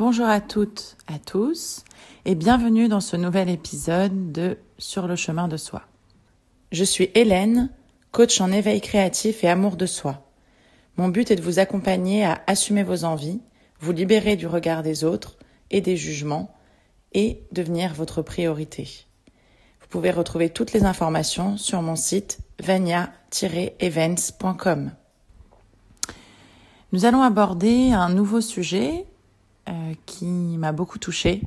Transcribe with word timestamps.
Bonjour 0.00 0.24
à 0.24 0.40
toutes, 0.40 0.96
à 1.08 1.18
tous, 1.18 1.84
et 2.24 2.34
bienvenue 2.34 2.88
dans 2.88 3.02
ce 3.02 3.16
nouvel 3.16 3.50
épisode 3.50 4.32
de 4.32 4.56
Sur 4.78 5.06
le 5.06 5.14
chemin 5.14 5.46
de 5.46 5.58
soi. 5.58 5.82
Je 6.72 6.84
suis 6.84 7.10
Hélène, 7.14 7.68
coach 8.10 8.40
en 8.40 8.50
éveil 8.50 8.80
créatif 8.80 9.44
et 9.44 9.48
amour 9.48 9.76
de 9.76 9.84
soi. 9.84 10.26
Mon 10.96 11.08
but 11.08 11.30
est 11.30 11.36
de 11.36 11.42
vous 11.42 11.58
accompagner 11.58 12.24
à 12.24 12.40
assumer 12.46 12.82
vos 12.82 13.04
envies, 13.04 13.42
vous 13.78 13.92
libérer 13.92 14.36
du 14.36 14.46
regard 14.46 14.82
des 14.82 15.04
autres 15.04 15.36
et 15.70 15.82
des 15.82 15.98
jugements, 15.98 16.50
et 17.12 17.42
devenir 17.52 17.92
votre 17.92 18.22
priorité. 18.22 18.88
Vous 19.82 19.88
pouvez 19.88 20.12
retrouver 20.12 20.48
toutes 20.48 20.72
les 20.72 20.84
informations 20.84 21.58
sur 21.58 21.82
mon 21.82 21.94
site 21.94 22.38
vania-events.com. 22.62 24.92
Nous 26.92 27.04
allons 27.04 27.20
aborder 27.20 27.92
un 27.92 28.08
nouveau 28.08 28.40
sujet 28.40 29.04
qui 30.06 30.26
m'a 30.26 30.72
beaucoup 30.72 30.98
touchée, 30.98 31.42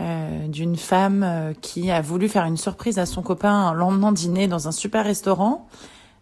euh, 0.00 0.46
d'une 0.46 0.76
femme 0.76 1.22
euh, 1.24 1.52
qui 1.60 1.90
a 1.90 2.00
voulu 2.00 2.28
faire 2.28 2.44
une 2.44 2.56
surprise 2.56 3.00
à 3.00 3.06
son 3.06 3.20
copain 3.22 3.52
un 3.52 3.74
lendemain 3.74 4.12
dîner 4.12 4.46
dans 4.46 4.68
un 4.68 4.72
super 4.72 5.04
restaurant, 5.04 5.66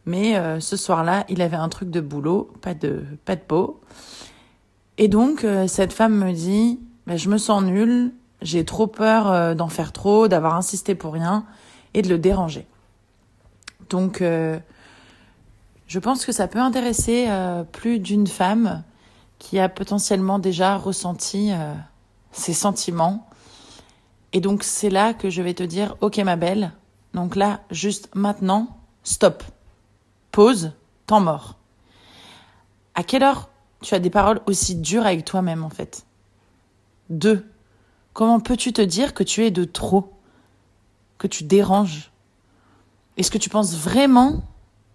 mais 0.06 0.36
euh, 0.36 0.60
ce 0.60 0.76
soir-là, 0.76 1.24
il 1.28 1.42
avait 1.42 1.56
un 1.56 1.68
truc 1.68 1.90
de 1.90 2.00
boulot, 2.00 2.50
pas 2.62 2.72
de 2.72 3.04
pas 3.24 3.36
de 3.36 3.42
peau. 3.42 3.80
Et 4.98 5.08
donc 5.08 5.44
euh, 5.44 5.66
cette 5.66 5.92
femme 5.92 6.16
me 6.16 6.32
dit, 6.32 6.80
bah, 7.06 7.16
je 7.18 7.28
me 7.28 7.36
sens 7.36 7.62
nulle, 7.62 8.12
j'ai 8.40 8.64
trop 8.64 8.86
peur 8.86 9.30
euh, 9.30 9.54
d'en 9.54 9.68
faire 9.68 9.92
trop, 9.92 10.26
d'avoir 10.26 10.54
insisté 10.54 10.94
pour 10.94 11.12
rien 11.12 11.44
et 11.92 12.00
de 12.00 12.08
le 12.08 12.18
déranger. 12.18 12.66
Donc 13.90 14.22
je 15.86 15.98
pense 15.98 16.26
que 16.26 16.32
ça 16.32 16.48
peut 16.48 16.58
intéresser 16.58 17.26
euh, 17.28 17.62
plus 17.62 17.98
d'une 17.98 18.26
femme 18.26 18.82
qui 19.38 19.58
a 19.58 19.68
potentiellement 19.68 20.38
déjà 20.38 20.76
ressenti 20.76 21.52
euh, 21.52 21.74
ces 22.32 22.54
sentiments. 22.54 23.28
Et 24.32 24.40
donc 24.40 24.62
c'est 24.62 24.90
là 24.90 25.14
que 25.14 25.30
je 25.30 25.42
vais 25.42 25.54
te 25.54 25.62
dire, 25.62 25.96
ok 26.00 26.18
ma 26.18 26.36
belle, 26.36 26.72
donc 27.16 27.34
là, 27.34 27.62
juste 27.70 28.10
maintenant, 28.14 28.76
stop, 29.02 29.42
pause, 30.32 30.72
temps 31.06 31.20
mort. 31.20 31.54
À 32.94 33.02
quelle 33.02 33.22
heure 33.22 33.48
tu 33.80 33.94
as 33.94 33.98
des 33.98 34.10
paroles 34.10 34.42
aussi 34.46 34.74
dures 34.74 35.06
avec 35.06 35.24
toi-même 35.24 35.64
en 35.64 35.70
fait? 35.70 36.04
Deux, 37.08 37.50
comment 38.12 38.38
peux-tu 38.38 38.74
te 38.74 38.82
dire 38.82 39.14
que 39.14 39.22
tu 39.22 39.46
es 39.46 39.50
de 39.50 39.64
trop? 39.64 40.12
Que 41.16 41.26
tu 41.26 41.44
déranges? 41.44 42.12
Est-ce 43.16 43.30
que 43.30 43.38
tu 43.38 43.48
penses 43.48 43.74
vraiment 43.74 44.42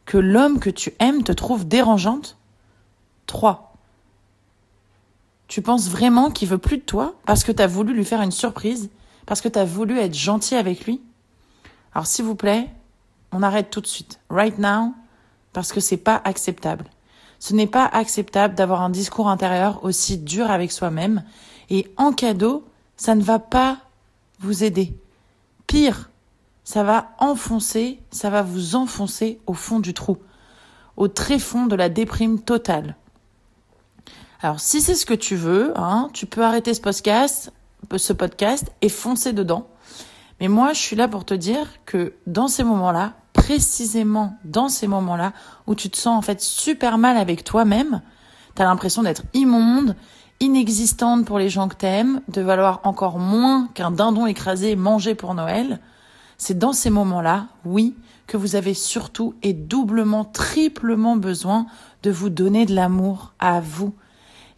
que 0.06 0.20
l'homme 0.20 0.60
que 0.60 0.70
tu 0.70 0.94
aimes 1.00 1.24
te 1.24 1.32
trouve 1.32 1.68
dérangeante? 1.68 2.38
3. 3.26 3.71
Tu 5.52 5.62
penses 5.62 5.90
vraiment 5.90 6.32
qu'il 6.32 6.48
veut 6.48 6.58
plus 6.58 6.78
de 6.78 6.84
toi 6.84 7.14
parce 7.26 7.44
que 7.44 7.52
tu 7.52 7.62
as 7.62 7.68
voulu 7.68 7.94
lui 7.94 8.06
faire 8.06 8.22
une 8.22 8.32
surprise, 8.32 8.90
parce 9.26 9.42
que 9.42 9.50
tu 9.50 9.60
as 9.60 9.66
voulu 9.66 10.00
être 10.00 10.14
gentil 10.14 10.56
avec 10.56 10.86
lui? 10.86 11.02
Alors 11.94 12.08
s'il 12.08 12.24
vous 12.24 12.36
plaît, 12.36 12.70
on 13.34 13.44
arrête 13.44 13.70
tout 13.70 13.82
de 13.82 13.86
suite, 13.86 14.22
right 14.30 14.58
now, 14.58 14.94
parce 15.52 15.74
que 15.74 15.82
c'est 15.82 15.98
pas 15.98 16.22
acceptable. 16.24 16.86
Ce 17.38 17.54
n'est 17.54 17.68
pas 17.68 17.84
acceptable 17.86 18.56
d'avoir 18.56 18.82
un 18.82 18.90
discours 18.90 19.28
intérieur 19.28 19.84
aussi 19.84 20.18
dur 20.18 20.50
avec 20.50 20.72
soi-même 20.72 21.22
et 21.70 21.92
en 21.98 22.14
cadeau, 22.14 22.66
ça 22.96 23.14
ne 23.14 23.22
va 23.22 23.40
pas 23.40 23.80
vous 24.40 24.64
aider. 24.64 24.98
Pire, 25.68 26.12
ça 26.64 26.84
va 26.84 27.12
enfoncer, 27.20 28.00
ça 28.10 28.30
va 28.30 28.42
vous 28.42 28.78
enfoncer 28.78 29.42
au 29.48 29.54
fond 29.54 29.82
du 29.82 29.94
trou, 29.94 30.16
au 30.96 31.10
très 31.10 31.40
fond 31.40 31.66
de 31.66 31.76
la 31.76 31.90
déprime 31.90 32.40
totale. 32.40 32.96
Alors, 34.44 34.60
si 34.60 34.82
c'est 34.82 34.96
ce 34.96 35.06
que 35.06 35.14
tu 35.14 35.36
veux, 35.36 35.72
hein, 35.76 36.10
tu 36.14 36.26
peux 36.26 36.44
arrêter 36.44 36.74
ce 36.74 36.82
podcast, 36.82 37.54
ce 37.96 38.12
podcast 38.12 38.72
et 38.82 38.90
foncer 38.90 39.34
dedans. 39.34 39.68
Mais 40.40 40.48
moi, 40.48 40.74
je 40.74 40.80
suis 40.80 40.96
là 40.96 41.08
pour 41.08 41.26
te 41.26 41.36
dire 41.36 41.68
que 41.86 42.14
dans 42.26 42.48
ces 42.48 42.64
moments-là, 42.64 43.14
précisément 43.34 44.36
dans 44.44 44.68
ces 44.68 44.88
moments-là, 44.88 45.34
où 45.68 45.76
tu 45.76 45.92
te 45.92 45.98
sens 45.98 46.18
en 46.18 46.24
fait 46.24 46.42
super 46.42 46.98
mal 46.98 47.18
avec 47.18 47.44
toi-même, 47.44 48.02
t'as 48.56 48.64
l'impression 48.64 49.04
d'être 49.04 49.22
immonde, 49.36 49.96
inexistante 50.40 51.24
pour 51.26 51.38
les 51.38 51.50
gens 51.50 51.68
que 51.68 51.76
t'aimes, 51.76 52.22
de 52.28 52.42
valoir 52.42 52.82
encore 52.84 53.20
moins 53.20 53.68
qu'un 53.76 53.92
dindon 53.92 54.26
écrasé 54.26 54.76
mangé 54.76 55.14
pour 55.14 55.36
Noël, 55.36 55.80
c'est 56.40 56.58
dans 56.58 56.74
ces 56.74 56.90
moments-là, 56.90 57.46
oui, 57.64 57.96
que 58.26 58.38
vous 58.38 58.56
avez 58.56 58.74
surtout 58.74 59.36
et 59.44 59.54
doublement, 59.54 60.26
triplement 60.26 61.16
besoin 61.16 61.68
de 62.02 62.10
vous 62.10 62.30
donner 62.30 62.66
de 62.66 62.74
l'amour 62.74 63.34
à 63.38 63.60
vous. 63.60 63.94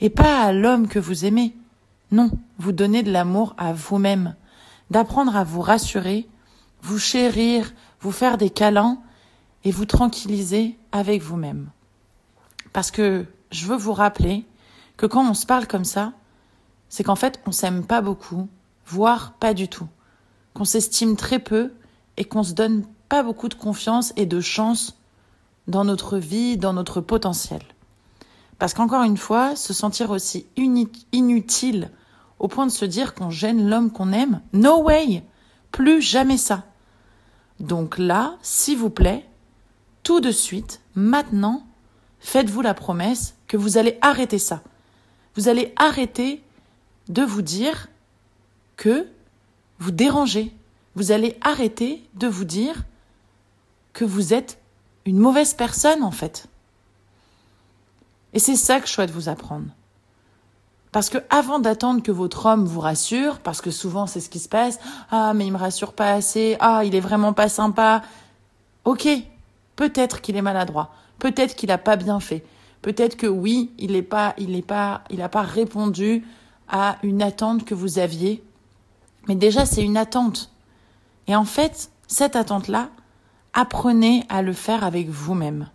Et 0.03 0.09
pas 0.09 0.43
à 0.43 0.51
l'homme 0.51 0.89
que 0.89 0.99
vous 0.99 1.23
aimez. 1.23 1.55
Non, 2.11 2.29
vous 2.59 2.73
donner 2.73 3.03
de 3.03 3.11
l'amour 3.11 3.55
à 3.57 3.71
vous-même. 3.71 4.35
D'apprendre 4.91 5.35
à 5.35 5.45
vous 5.45 5.61
rassurer, 5.61 6.27
vous 6.81 6.99
chérir, 6.99 7.73
vous 8.01 8.11
faire 8.11 8.37
des 8.37 8.49
câlins 8.49 8.99
et 9.63 9.71
vous 9.71 9.85
tranquilliser 9.85 10.77
avec 10.91 11.21
vous-même. 11.21 11.69
Parce 12.73 12.91
que 12.91 13.25
je 13.49 13.65
veux 13.65 13.77
vous 13.77 13.93
rappeler 13.93 14.45
que 14.97 15.05
quand 15.05 15.25
on 15.25 15.33
se 15.33 15.45
parle 15.45 15.67
comme 15.67 15.85
ça, 15.85 16.11
c'est 16.89 17.03
qu'en 17.03 17.15
fait, 17.15 17.39
on 17.47 17.53
s'aime 17.53 17.85
pas 17.85 18.01
beaucoup, 18.01 18.49
voire 18.85 19.33
pas 19.39 19.53
du 19.53 19.69
tout 19.69 19.87
qu'on 20.53 20.65
s'estime 20.65 21.15
très 21.15 21.39
peu 21.39 21.71
et 22.17 22.25
qu'on 22.25 22.43
se 22.43 22.53
donne 22.53 22.85
pas 23.07 23.23
beaucoup 23.23 23.47
de 23.47 23.55
confiance 23.55 24.13
et 24.17 24.25
de 24.25 24.41
chance 24.41 24.99
dans 25.67 25.85
notre 25.85 26.17
vie, 26.17 26.57
dans 26.57 26.73
notre 26.73 26.99
potentiel. 26.99 27.61
Parce 28.59 28.73
qu'encore 28.73 29.03
une 29.03 29.17
fois, 29.17 29.55
se 29.55 29.73
sentir 29.73 30.09
aussi 30.09 30.45
inutile 30.55 31.91
au 32.39 32.47
point 32.47 32.65
de 32.65 32.71
se 32.71 32.85
dire 32.85 33.13
qu'on 33.13 33.29
gêne 33.29 33.69
l'homme 33.69 33.91
qu'on 33.91 34.11
aime, 34.11 34.41
no 34.53 34.81
way, 34.83 35.23
plus 35.71 36.01
jamais 36.01 36.37
ça. 36.37 36.65
Donc 37.59 37.97
là, 37.97 38.35
s'il 38.41 38.77
vous 38.77 38.89
plaît, 38.89 39.25
tout 40.03 40.19
de 40.19 40.31
suite, 40.31 40.81
maintenant, 40.95 41.65
faites-vous 42.19 42.61
la 42.61 42.73
promesse 42.73 43.35
que 43.47 43.57
vous 43.57 43.77
allez 43.77 43.97
arrêter 44.01 44.39
ça. 44.39 44.61
Vous 45.35 45.47
allez 45.47 45.73
arrêter 45.77 46.43
de 47.07 47.23
vous 47.23 47.41
dire 47.41 47.87
que 48.75 49.07
vous 49.79 49.91
dérangez. 49.91 50.53
Vous 50.95 51.11
allez 51.11 51.37
arrêter 51.41 52.03
de 52.15 52.27
vous 52.27 52.45
dire 52.45 52.83
que 53.93 54.05
vous 54.05 54.33
êtes 54.33 54.59
une 55.05 55.17
mauvaise 55.17 55.53
personne 55.53 56.03
en 56.03 56.11
fait. 56.11 56.47
Et 58.33 58.39
c'est 58.39 58.55
ça 58.55 58.79
que 58.79 58.87
je 58.87 58.93
souhaite 58.93 59.11
vous 59.11 59.29
apprendre. 59.29 59.67
Parce 60.91 61.09
que 61.09 61.17
avant 61.29 61.59
d'attendre 61.59 62.03
que 62.03 62.11
votre 62.11 62.45
homme 62.45 62.65
vous 62.65 62.79
rassure, 62.79 63.39
parce 63.39 63.61
que 63.61 63.71
souvent 63.71 64.05
c'est 64.05 64.19
ce 64.19 64.29
qui 64.29 64.39
se 64.39 64.49
passe, 64.49 64.79
ah 65.09 65.33
mais 65.33 65.47
il 65.47 65.51
me 65.51 65.57
rassure 65.57 65.93
pas 65.93 66.11
assez, 66.11 66.55
ah 66.59 66.83
il 66.85 66.93
est 66.95 66.99
vraiment 66.99 67.33
pas 67.33 67.49
sympa. 67.49 68.03
Ok, 68.85 69.07
peut-être 69.75 70.21
qu'il 70.21 70.35
est 70.35 70.41
maladroit, 70.41 70.91
peut-être 71.17 71.55
qu'il 71.55 71.71
a 71.71 71.79
pas 71.79 71.95
bien 71.95 72.19
fait, 72.19 72.43
peut-être 72.83 73.17
que 73.17 73.27
oui, 73.27 73.71
il 73.79 73.95
est 73.95 74.03
pas, 74.03 74.35
il 74.37 74.55
est 74.55 74.61
pas, 74.61 75.03
il 75.09 75.21
a 75.23 75.29
pas 75.29 75.41
répondu 75.41 76.25
à 76.67 76.97
une 77.01 77.23
attente 77.23 77.65
que 77.65 77.73
vous 77.73 77.97
aviez 77.97 78.43
mais 79.27 79.35
déjà, 79.35 79.65
c'est 79.65 79.83
une 79.83 79.97
attente. 79.97 80.51
Et 81.27 81.35
en 81.35 81.45
fait, 81.45 81.91
cette 82.07 82.35
attente-là, 82.35 82.89
apprenez 83.53 84.25
à 84.29 84.41
le 84.41 84.53
faire 84.53 84.83
avec 84.83 85.09
vous-même. 85.09 85.69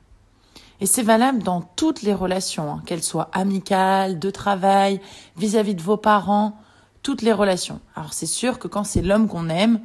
Et 0.81 0.87
c'est 0.87 1.03
valable 1.03 1.43
dans 1.43 1.61
toutes 1.61 2.03
les 2.03 2.15
relations, 2.15 2.73
hein, 2.73 2.83
qu'elles 2.87 3.03
soient 3.03 3.31
amicales, 3.33 4.19
de 4.19 4.31
travail, 4.31 5.01
vis-à-vis 5.37 5.75
de 5.75 5.83
vos 5.83 5.97
parents, 5.97 6.57
toutes 7.03 7.23
les 7.23 7.33
relations. 7.33 7.81
Alors 7.97 8.13
c'est 8.13 8.27
sûr 8.27 8.59
que 8.59 8.69
quand 8.69 8.85
c'est 8.85 9.03
l'homme 9.03 9.29
qu'on 9.29 9.49
aime, 9.49 9.81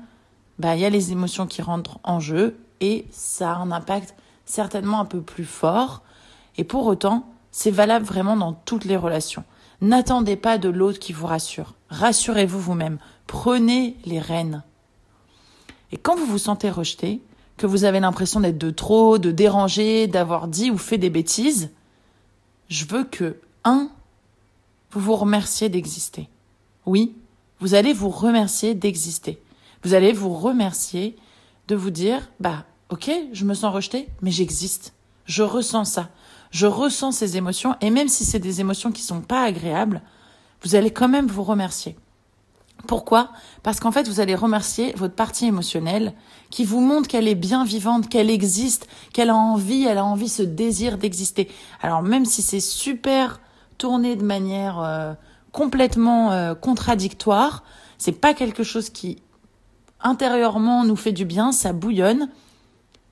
bah 0.59 0.75
il 0.75 0.81
y 0.81 0.85
a 0.85 0.89
les 0.89 1.11
émotions 1.11 1.47
qui 1.47 1.61
rentrent 1.61 1.99
en 2.03 2.19
jeu 2.19 2.57
et 2.79 3.07
ça 3.11 3.53
a 3.53 3.55
un 3.55 3.71
impact 3.71 4.15
certainement 4.45 4.99
un 4.99 5.05
peu 5.05 5.21
plus 5.21 5.45
fort. 5.45 6.03
Et 6.57 6.63
pour 6.63 6.85
autant, 6.85 7.25
c'est 7.51 7.71
valable 7.71 8.05
vraiment 8.05 8.35
dans 8.35 8.53
toutes 8.53 8.85
les 8.85 8.97
relations. 8.97 9.43
N'attendez 9.81 10.35
pas 10.35 10.57
de 10.57 10.69
l'autre 10.69 10.99
qui 10.99 11.13
vous 11.13 11.27
rassure. 11.27 11.73
Rassurez-vous 11.89 12.59
vous-même. 12.59 12.99
Prenez 13.28 13.97
les 14.05 14.19
rênes. 14.19 14.63
Et 15.91 15.97
quand 15.97 16.16
vous 16.16 16.25
vous 16.25 16.37
sentez 16.37 16.69
rejeté, 16.69 17.22
que 17.58 17.67
vous 17.67 17.84
avez 17.84 18.00
l'impression 18.00 18.40
d'être 18.40 18.58
de 18.58 18.72
trop, 18.72 19.17
de 19.17 19.32
déranger, 19.32 20.08
d'avoir 20.08 20.47
dit 20.47 20.72
ou 20.72 20.78
fait 20.78 20.97
des 20.97 21.09
bêtises, 21.09 21.72
je 22.70 22.85
veux 22.85 23.03
que, 23.03 23.40
un, 23.64 23.90
vous 24.91 25.00
vous 25.00 25.16
remerciez 25.16 25.70
d'exister. 25.70 26.29
Oui, 26.85 27.16
vous 27.59 27.76
allez 27.76 27.94
vous 27.94 28.09
remercier 28.09 28.73
d'exister. 28.73 29.41
Vous 29.84 29.94
allez 29.94 30.14
vous 30.14 30.34
remercier 30.34 31.16
de 31.67 31.76
vous 31.76 31.91
dire, 31.91 32.29
bah, 32.40 32.66
ok, 32.90 33.11
je 33.32 33.46
me 33.46 33.53
sens 33.53 33.73
rejeté, 33.73 34.08
mais 34.22 34.32
j'existe. 34.32 34.94
Je 35.26 35.44
ressens 35.44 35.85
ça. 35.85 36.09
Je 36.52 36.67
ressens 36.67 37.14
ces 37.14 37.38
émotions, 37.38 37.76
et 37.82 37.90
même 37.90 38.08
si 38.08 38.26
c'est 38.26 38.40
des 38.40 38.61
émotions 38.61 38.91
qui 38.91 39.02
sont 39.02 39.22
pas 39.22 39.44
agréables, 39.44 40.02
vous 40.61 40.76
allez 40.76 40.91
quand 40.91 41.09
même 41.09 41.28
vous 41.28 41.44
remercier. 41.44 41.96
Pourquoi? 42.88 43.30
Parce 43.64 43.80
qu'en 43.80 43.91
fait, 43.91 44.08
vous 44.08 44.20
allez 44.20 44.35
remercier 44.35 44.94
votre 44.97 45.16
partie 45.16 45.46
émotionnelle 45.46 46.14
qui 46.50 46.66
vous 46.66 46.82
montre 46.82 47.08
qu'elle 47.08 47.28
est 47.28 47.35
bien 47.35 47.64
vivante, 47.64 48.09
qu'elle 48.09 48.30
existe, 48.30 48.88
qu'elle 49.14 49.30
a 49.30 49.35
envie, 49.35 49.85
elle 49.85 49.97
a 49.97 50.06
envie, 50.06 50.30
ce 50.30 50.44
désir 50.44 50.97
d'exister. 50.97 51.50
Alors 51.82 52.02
même 52.02 52.26
si 52.26 52.41
c'est 52.41 52.59
super 52.59 53.40
tourné 53.78 54.16
de 54.16 54.24
manière 54.24 54.80
euh, 54.80 55.14
complètement 55.52 56.32
euh, 56.32 56.56
contradictoire. 56.56 57.64
C'est 57.97 58.12
pas 58.12 58.34
quelque 58.34 58.64
chose 58.64 58.90
qui 58.90 59.22
intérieurement 60.02 60.84
nous 60.84 60.97
fait 60.97 61.14
du 61.14 61.24
bien, 61.24 61.53
ça 61.53 61.72
bouillonne. 61.72 62.30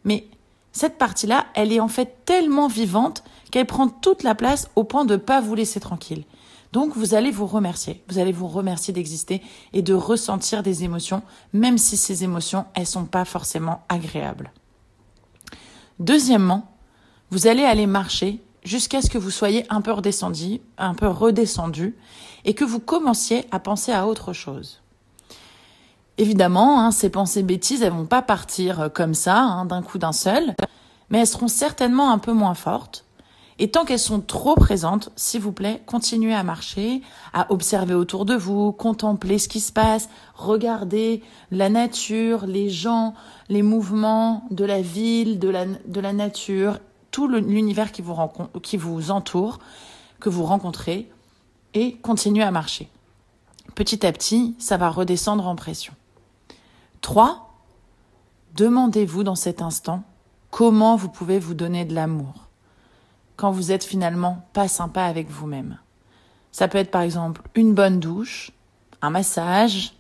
Mais 0.04 0.28
cette 0.74 0.98
partie-là, 0.98 1.46
elle 1.54 1.72
est 1.72 1.80
en 1.80 1.88
fait 1.88 2.26
tellement 2.26 2.68
vivante 2.68 3.24
qu'elle 3.52 3.68
prend 3.68 3.88
toute 3.88 4.24
la 4.24 4.36
place 4.36 4.70
au 4.76 4.84
point 4.84 5.06
de 5.06 5.16
pas 5.16 5.40
vous 5.40 5.56
laisser 5.56 5.80
tranquille. 5.80 6.24
Donc 6.72 6.96
vous 6.96 7.14
allez 7.14 7.32
vous 7.32 7.48
remercier, 7.48 8.04
vous 8.08 8.20
allez 8.20 8.32
vous 8.32 8.48
remercier 8.48 8.94
d'exister 8.94 9.42
et 9.74 9.82
de 9.82 9.94
ressentir 9.94 10.64
des 10.64 10.84
émotions, 10.84 11.22
même 11.54 11.78
si 11.78 11.98
ces 11.98 12.24
émotions, 12.24 12.66
elles 12.74 12.88
sont 12.88 13.06
pas 13.06 13.26
forcément 13.26 13.84
agréables. 13.90 14.52
Deuxièmement, 16.00 16.72
vous 17.30 17.48
allez 17.48 17.64
aller 17.64 17.88
marcher 17.88 18.42
jusqu'à 18.64 19.02
ce 19.02 19.10
que 19.10 19.18
vous 19.18 19.32
soyez 19.32 19.66
un 19.70 19.82
peu 19.82 19.92
redescendu, 19.92 20.62
un 20.78 20.94
peu 20.94 21.08
redescendu, 21.08 21.96
et 22.46 22.54
que 22.54 22.66
vous 22.66 22.80
commenciez 22.80 23.46
à 23.52 23.60
penser 23.60 23.92
à 23.92 24.08
autre 24.08 24.34
chose. 24.34 24.82
Évidemment, 26.18 26.80
hein, 26.80 26.92
ces 26.92 27.10
pensées 27.10 27.44
bêtises, 27.44 27.82
elles 27.82 27.92
vont 27.92 28.06
pas 28.06 28.22
partir 28.22 28.80
euh, 28.82 28.90
comme 28.90 29.14
ça, 29.14 29.40
hein, 29.40 29.66
d'un 29.66 29.82
coup 29.82 29.98
d'un 29.98 30.12
seul, 30.12 30.56
mais 31.10 31.20
elles 31.20 31.28
seront 31.28 31.48
certainement 31.48 32.12
un 32.12 32.18
peu 32.18 32.34
moins 32.34 32.54
fortes. 32.54 33.06
Et 33.59 33.69
tant 33.69 33.86
qu'elles 33.86 34.00
sont 34.00 34.21
trop 34.21 34.56
présentes, 34.56 35.12
s'il 35.15 35.42
vous 35.42 35.51
plaît, 35.51 35.81
continuez 35.86 36.33
à 36.33 36.44
marcher, 36.44 37.01
à 37.33 37.51
observer 37.51 37.94
autour 37.94 38.25
de 38.25 38.36
vous, 38.36 38.71
contempler 38.71 39.38
ce 39.38 39.48
qui 39.48 39.59
se 39.59 39.71
passe, 39.71 40.09
regarder 40.36 41.21
la 41.51 41.69
nature, 41.69 42.45
les 42.45 42.69
gens, 42.69 43.13
les 43.50 43.62
mouvements 43.62 44.45
de 44.51 44.65
la 44.65 44.81
ville, 44.81 45.39
de 45.39 45.50
la, 45.50 46.13
nature, 46.13 46.80
tout 47.12 47.27
l'univers 47.27 47.92
qui 47.92 48.01
vous, 48.01 48.15
qui 48.63 48.77
vous 48.77 49.12
entoure, 49.12 49.59
que 50.19 50.30
vous 50.30 50.44
rencontrez, 50.44 51.09
et 51.74 51.98
continuez 51.98 52.44
à 52.44 52.51
marcher. 52.51 52.89
Petit 53.75 54.06
à 54.06 54.12
petit, 54.12 54.56
ça 54.59 54.77
va 54.77 54.89
redescendre 54.89 55.48
en 55.48 55.56
pression. 55.56 55.94
3. 57.01 57.53
Demandez-vous 58.56 59.24
dans 59.24 59.36
cet 59.36 59.62
instant 59.62 60.03
comment 60.50 60.95
vous 60.95 61.09
pouvez 61.09 61.39
vous 61.39 61.53
donner 61.53 61.86
de 61.86 61.95
l'amour 61.95 62.50
quand 63.42 63.50
vous 63.50 63.72
êtes 63.72 63.84
finalement 63.84 64.46
pas 64.54 64.68
sympa 64.68 65.02
avec 65.02 65.28
vous-même. 65.28 65.80
Ça 66.52 66.68
peut 66.68 66.78
être 66.78 66.92
par 66.92 67.02
exemple 67.02 67.42
une 67.56 67.74
bonne 67.74 68.00
douche, 68.00 68.52
un 69.02 69.10
massage, 69.10 69.94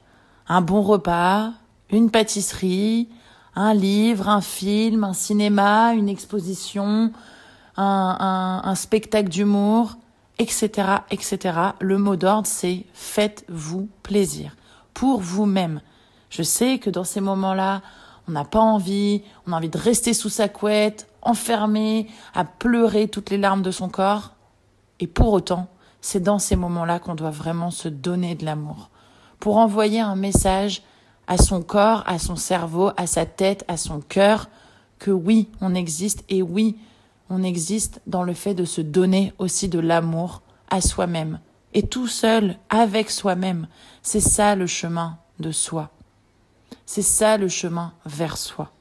un 0.47 0.61
bon 0.61 0.83
repas, 0.83 1.51
une 1.89 2.11
pâtisserie, 2.11 3.09
un 3.55 3.73
livre, 3.73 4.29
un 4.29 4.41
film, 4.41 5.03
un 5.03 5.13
cinéma, 5.13 5.95
une 5.95 6.07
exposition, 6.07 7.11
un, 7.77 8.73
spectacle 8.75 9.29
d'humour, 9.29 9.97
etc., 10.37 10.97
etc. 11.09 11.39
Le 11.79 11.97
mot 11.97 12.17
d'ordre, 12.17 12.47
c'est 12.47 12.85
faites-vous 12.93 13.89
plaisir 14.03 14.55
pour 14.93 15.19
vous-même. 15.19 15.81
Je 16.29 16.43
sais 16.43 16.77
que 16.77 16.91
dans 16.91 17.03
ces 17.03 17.21
moments-là, 17.21 17.81
on 18.27 18.33
n'a 18.33 18.45
pas 18.45 18.59
envie, 18.59 19.23
on 19.47 19.51
a 19.51 19.55
envie 19.55 19.69
de 19.69 19.79
rester 19.79 20.13
sous 20.13 20.29
sa 20.29 20.47
couette, 20.47 21.07
enfermé, 21.21 22.07
à 22.33 22.45
pleurer 22.45 23.07
toutes 23.07 23.29
les 23.29 23.37
larmes 23.37 23.61
de 23.61 23.71
son 23.71 23.89
corps. 23.89 24.31
Et 24.99 25.07
pour 25.07 25.33
autant, 25.33 25.67
c'est 26.01 26.21
dans 26.21 26.39
ces 26.39 26.55
moments-là 26.55 26.99
qu'on 26.99 27.15
doit 27.15 27.31
vraiment 27.31 27.71
se 27.71 27.87
donner 27.87 28.35
de 28.35 28.45
l'amour. 28.45 28.89
Pour 29.39 29.57
envoyer 29.57 29.99
un 29.99 30.15
message 30.15 30.83
à 31.27 31.37
son 31.37 31.61
corps, 31.61 32.03
à 32.07 32.19
son 32.19 32.35
cerveau, 32.35 32.91
à 32.97 33.07
sa 33.07 33.25
tête, 33.25 33.63
à 33.67 33.77
son 33.77 34.01
cœur, 34.01 34.49
que 34.99 35.11
oui, 35.11 35.49
on 35.61 35.73
existe 35.73 36.23
et 36.29 36.41
oui, 36.41 36.77
on 37.29 37.43
existe 37.43 38.01
dans 38.05 38.23
le 38.23 38.33
fait 38.33 38.53
de 38.53 38.65
se 38.65 38.81
donner 38.81 39.33
aussi 39.39 39.69
de 39.69 39.79
l'amour 39.79 40.41
à 40.69 40.81
soi-même. 40.81 41.39
Et 41.73 41.87
tout 41.87 42.07
seul, 42.07 42.57
avec 42.69 43.09
soi-même. 43.09 43.67
C'est 44.01 44.19
ça 44.19 44.55
le 44.55 44.67
chemin 44.67 45.17
de 45.39 45.51
soi. 45.51 45.89
C'est 46.85 47.01
ça 47.01 47.37
le 47.37 47.47
chemin 47.47 47.93
vers 48.05 48.37
soi. 48.37 48.71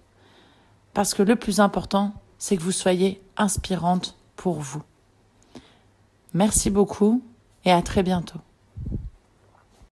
Parce 0.92 1.14
que 1.14 1.22
le 1.22 1.36
plus 1.36 1.60
important, 1.60 2.12
c'est 2.40 2.56
que 2.56 2.62
vous 2.62 2.72
soyez 2.72 3.22
inspirante 3.36 4.16
pour 4.34 4.58
vous. 4.60 4.82
Merci 6.34 6.70
beaucoup 6.70 7.22
et 7.64 7.70
à 7.70 7.82
très 7.82 8.02
bientôt. 8.02 8.40